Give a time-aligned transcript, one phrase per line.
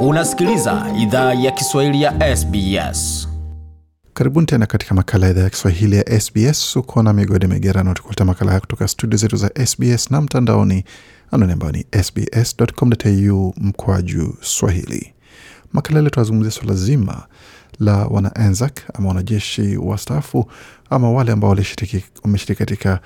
[0.00, 3.28] Unasikiliza idhaa ya Kiswahili ya SBS.
[4.14, 6.76] Karibuni tena katika makala ya idhaa ya Kiswahili ya SBS.
[6.76, 10.84] Uko na migode migerano, tukuleta makala haya kutoka studio zetu za SBS na mtandaoni,
[11.30, 15.14] anwani ambayo ni sbs.com.au mkwaju swahili.
[15.72, 17.26] Makala leo tunazungumzia swala zima
[17.80, 20.50] la wana Anzac ama wanajeshi wastaafu
[20.90, 23.00] ama wale ambao wameshiriki katika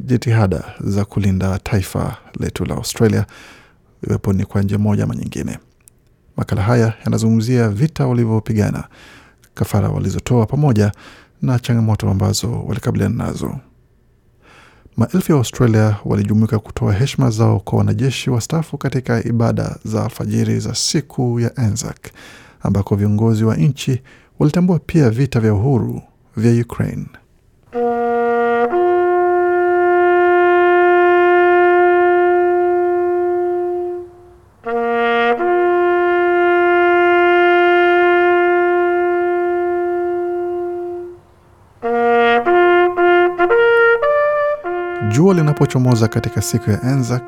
[0.00, 3.26] jitihada za kulinda taifa letu la Australia,
[4.08, 5.58] iwepo ni kwa njia moja ama nyingine.
[6.36, 8.84] Makala haya yanazungumzia vita walivyopigana,
[9.54, 10.92] kafara walizotoa, pamoja
[11.42, 13.56] na changamoto ambazo walikabiliana nazo.
[14.96, 20.74] Maelfu ya Australia walijumuika kutoa heshima zao kwa wanajeshi wastaafu katika ibada za alfajiri za
[20.74, 21.98] siku ya Anzac,
[22.62, 24.02] ambako viongozi wa nchi
[24.38, 26.02] walitambua pia vita vya uhuru
[26.36, 27.06] vya Ukraine.
[45.12, 47.22] Jua linapochomoza katika siku ya Anzac,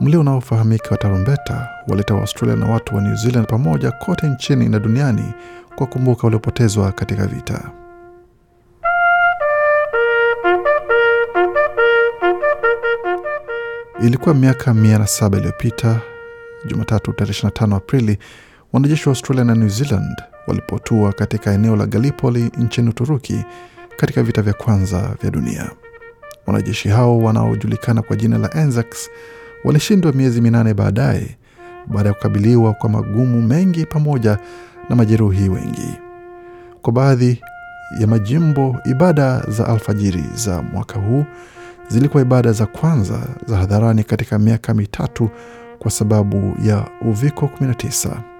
[0.00, 4.78] mlio unaofahamika wa tarumbeta waleta Waaustralia na watu wa New Zealand pamoja kote nchini na
[4.78, 5.32] duniani
[5.76, 7.70] kwa kumbuka waliopotezwa katika vita.
[14.02, 16.00] Ilikuwa miaka mia na saba iliyopita,
[16.66, 18.18] Jumatatu tarehe 25 Aprili,
[18.72, 23.44] wanajeshi wa Australia na New Zealand walipotua katika eneo la Gallipoli nchini Uturuki
[23.96, 25.70] katika vita vya kwanza vya dunia.
[26.46, 29.10] Wanajeshi hao wanaojulikana kwa jina la Anzacs
[29.64, 31.36] walishindwa miezi minane baadaye
[31.86, 34.38] baada ya kukabiliwa kwa magumu mengi pamoja
[34.88, 35.98] na majeruhi wengi.
[36.82, 37.40] Kwa baadhi
[38.00, 41.24] ya majimbo, ibada za alfajiri za mwaka huu
[41.88, 45.30] zilikuwa ibada za kwanza za hadharani katika miaka mitatu
[45.78, 48.31] kwa sababu ya uviko 19.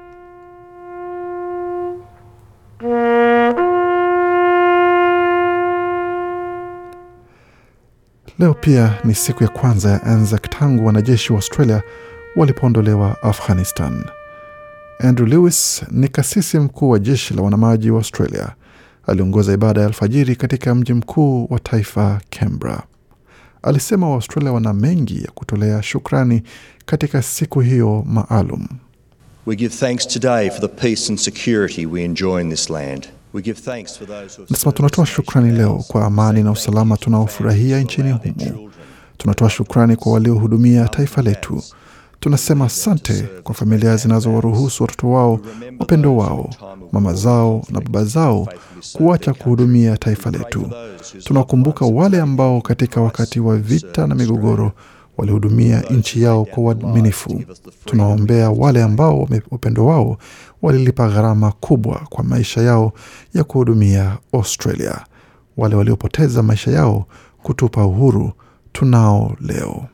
[8.38, 11.82] Leo pia ni siku ya kwanza ya Anzac tangu wanajeshi wa Australia
[12.36, 14.04] walipoondolewa Afghanistan.
[14.98, 18.52] Andrew Lewis ni kasisi mkuu wa jeshi la wanamaji wa Australia.
[19.06, 22.82] Aliongoza ibada ya alfajiri katika mji mkuu wa taifa Canberra.
[23.62, 26.42] Alisema Waaustralia wana mengi ya kutolea shukrani
[26.86, 28.66] katika siku hiyo maalum.
[29.46, 33.08] We give thanks today for the peace and security we enjoy in this land.
[34.50, 38.70] Nasema tunatoa shukrani leo kwa amani na usalama tunaofurahia nchini humu.
[39.18, 41.62] Tunatoa shukrani kwa waliohudumia taifa letu.
[42.20, 45.40] Tunasema asante kwa familia zinazowaruhusu watoto wao,
[45.78, 46.50] wapendo wao,
[46.92, 48.48] mama zao na baba zao
[48.92, 50.70] kuacha kuhudumia taifa letu.
[51.24, 54.72] Tunakumbuka wale ambao katika wakati wa vita na migogoro
[55.16, 57.42] walihudumia nchi yao kwa uaminifu.
[57.84, 60.18] Tunawaombea wale ambao upendo wao
[60.62, 62.92] walilipa gharama kubwa kwa maisha yao
[63.34, 65.00] ya kuhudumia Australia,
[65.56, 67.06] wale waliopoteza maisha yao
[67.42, 68.32] kutupa uhuru
[68.72, 69.84] tunao leo.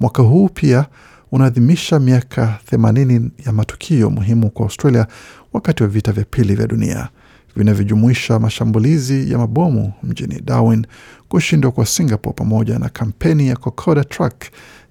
[0.00, 0.86] Mwaka huu pia
[1.32, 5.06] unaadhimisha miaka 80 ya matukio muhimu kwa Australia
[5.52, 7.08] wakati wa vita vya pili vya dunia
[7.56, 10.86] vinavyojumuisha mashambulizi ya mabomu mjini Darwin,
[11.28, 14.34] kushindwa kwa Singapore pamoja na kampeni ya Kokoda Truck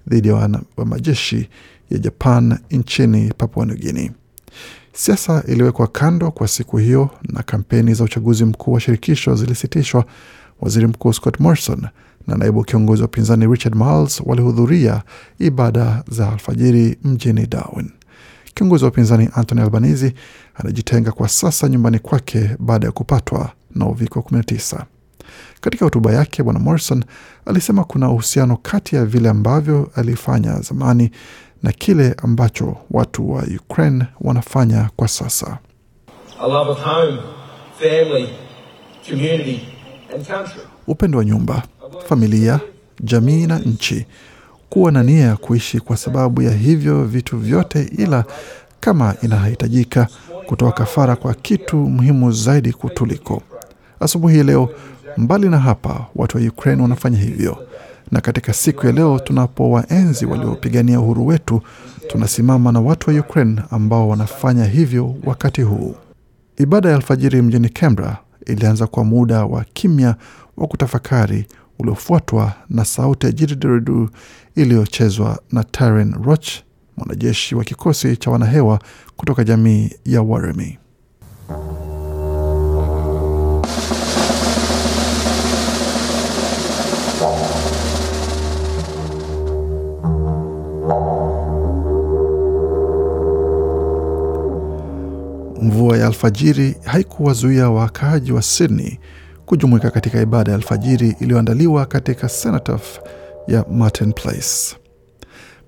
[0.08, 0.34] dhidi ya
[0.76, 1.48] wa majeshi
[1.90, 4.10] ya Japan nchini Papua New Guinea.
[4.92, 10.04] Siasa iliwekwa kando kwa siku hiyo na kampeni za uchaguzi mkuu wa shirikisho zilisitishwa.
[10.60, 11.86] Waziri Mkuu Scott Morrison
[12.26, 15.02] na naibu kiongozi wa upinzani Richard Marles walihudhuria
[15.38, 17.90] ibada za alfajiri mjini Darwin.
[18.60, 20.14] Kiongozi wa upinzani Anthony Albanese
[20.54, 24.84] anajitenga kwa sasa nyumbani kwake baada ya kupatwa na uviko 19.
[25.60, 27.04] Katika hotuba yake, Bwana Morrison
[27.46, 31.10] alisema kuna uhusiano kati ya vile ambavyo alifanya zamani
[31.62, 35.58] na kile ambacho watu wa Ukraine wanafanya kwa sasa.
[36.38, 37.18] Home,
[37.78, 39.60] family,
[40.86, 41.62] upendo wa nyumba,
[42.08, 42.60] familia,
[43.02, 44.06] jamii na nchi
[44.70, 48.24] kuwa na nia ya kuishi kwa sababu ya hivyo vitu vyote, ila
[48.80, 50.06] kama inahitajika
[50.46, 53.42] kutoa kafara kwa kitu muhimu zaidi kutuliko.
[54.00, 54.68] Asubuhi leo,
[55.16, 57.66] mbali na hapa, watu wa Ukraine wanafanya hivyo,
[58.10, 61.62] na katika siku ya leo tunapowaenzi waliopigania uhuru wetu,
[62.08, 65.94] tunasimama na watu wa Ukraine ambao wanafanya hivyo wakati huu.
[66.56, 68.16] Ibada ya alfajiri mjini Canberra
[68.46, 70.14] ilianza kwa muda wa kimya
[70.56, 71.46] wa kutafakari
[71.80, 74.10] uliofuatwa na sauti ya jididiridu
[74.56, 76.48] iliyochezwa na Taryn Roch,
[76.96, 78.80] mwanajeshi wa kikosi cha wanahewa
[79.16, 80.78] kutoka jamii ya Waremi.
[95.62, 98.98] Mvua ya alfajiri haikuwazuia wakaaji wa Sydney
[99.50, 102.98] kujumuika katika ibada ya alfajiri iliyoandaliwa katika Cenotaph
[103.48, 104.76] ya Martin Place.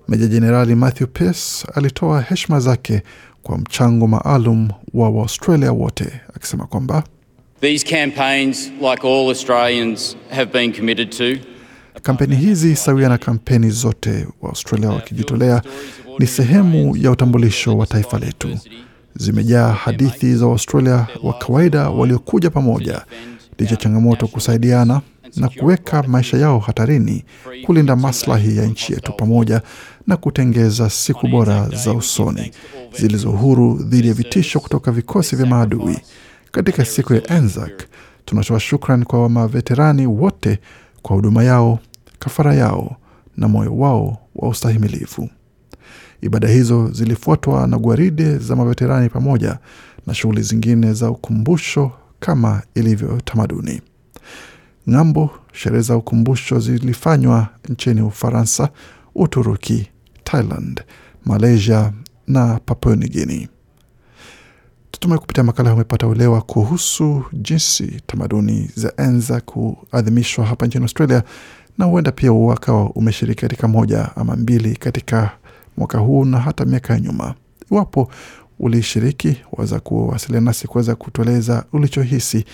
[0.07, 3.01] Meja Jenerali Matthew Pearce alitoa heshima zake
[3.41, 7.03] kwa mchango maalum wa Waaustralia wote akisema kwamba
[7.61, 11.47] These campaigns, like all Australians, have been committed to.
[12.01, 15.61] kampeni hizi sawia na kampeni zote wa Australia wakijitolea
[16.19, 18.57] ni sehemu ya utambulisho wa taifa letu.
[19.15, 23.01] Zimejaa hadithi za Waustralia wa kawaida waliokuja pamoja
[23.57, 25.01] licha changamoto kusaidiana
[25.35, 27.25] na kuweka maisha yao hatarini
[27.65, 29.61] kulinda maslahi ya nchi yetu pamoja
[30.07, 32.51] na kutengeza siku bora za usoni
[32.99, 35.97] zilizo huru dhidi ya vitisho kutoka vikosi vya maadui.
[36.51, 37.71] Katika siku ya Anzac
[38.25, 40.59] tunatoa shukran kwa maveterani wote
[41.01, 41.79] kwa huduma yao,
[42.19, 42.95] kafara yao
[43.37, 45.29] na moyo wao wa ustahimilivu.
[46.21, 49.57] Ibada hizo zilifuatwa na gwaride za maveterani pamoja
[50.07, 51.91] na shughuli zingine za ukumbusho
[52.23, 53.81] kama ilivyo tamaduni.
[54.89, 58.69] Ng'ambo, sherehe za ukumbusho zilifanywa nchini Ufaransa,
[59.15, 59.89] Uturuki,
[60.23, 60.81] Thailand,
[61.25, 61.93] Malaysia
[62.27, 63.47] na Papua New Guinea.
[64.91, 71.23] Tutumai kupitia makala umepata uelewa kuhusu jinsi tamaduni za enza kuadhimishwa hapa nchini Australia,
[71.77, 75.31] na huenda pia uwakawa umeshiriki katika moja ama mbili katika
[75.77, 77.35] mwaka huu na hata miaka ya nyuma.
[77.71, 78.11] Iwapo
[78.63, 82.45] ulishiriki, waweza kuwasiliana nasi kuweza kutueleza ulichohisi